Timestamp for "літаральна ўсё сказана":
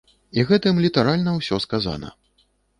0.85-2.13